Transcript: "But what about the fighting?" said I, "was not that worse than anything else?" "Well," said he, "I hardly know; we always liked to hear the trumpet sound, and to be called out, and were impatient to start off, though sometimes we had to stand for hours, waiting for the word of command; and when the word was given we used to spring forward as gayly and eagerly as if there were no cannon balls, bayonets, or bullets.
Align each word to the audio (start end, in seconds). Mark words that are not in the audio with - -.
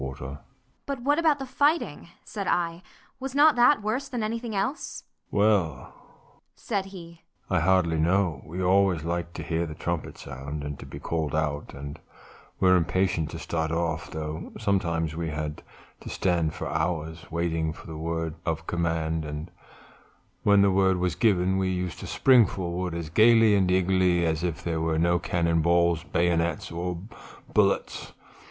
"But 0.87 1.03
what 1.03 1.19
about 1.19 1.37
the 1.37 1.45
fighting?" 1.45 2.07
said 2.25 2.47
I, 2.47 2.81
"was 3.19 3.35
not 3.35 3.55
that 3.55 3.83
worse 3.83 4.09
than 4.09 4.23
anything 4.23 4.55
else?" 4.55 5.03
"Well," 5.29 5.93
said 6.55 6.85
he, 6.85 7.21
"I 7.51 7.59
hardly 7.59 7.99
know; 7.99 8.41
we 8.47 8.63
always 8.63 9.03
liked 9.03 9.35
to 9.35 9.43
hear 9.43 9.67
the 9.67 9.75
trumpet 9.75 10.17
sound, 10.17 10.63
and 10.63 10.79
to 10.79 10.87
be 10.87 10.97
called 10.97 11.35
out, 11.35 11.75
and 11.75 11.99
were 12.59 12.75
impatient 12.75 13.29
to 13.29 13.37
start 13.37 13.71
off, 13.71 14.09
though 14.09 14.51
sometimes 14.57 15.15
we 15.15 15.29
had 15.29 15.61
to 15.99 16.09
stand 16.09 16.55
for 16.55 16.67
hours, 16.67 17.29
waiting 17.29 17.71
for 17.71 17.85
the 17.85 17.95
word 17.95 18.33
of 18.43 18.65
command; 18.65 19.23
and 19.23 19.51
when 20.41 20.63
the 20.63 20.71
word 20.71 20.97
was 20.97 21.13
given 21.13 21.59
we 21.59 21.69
used 21.69 21.99
to 21.99 22.07
spring 22.07 22.47
forward 22.47 22.95
as 22.95 23.11
gayly 23.11 23.53
and 23.53 23.69
eagerly 23.69 24.25
as 24.25 24.41
if 24.43 24.63
there 24.63 24.81
were 24.81 24.97
no 24.97 25.19
cannon 25.19 25.61
balls, 25.61 26.03
bayonets, 26.05 26.71
or 26.71 26.97
bullets. 27.53 28.13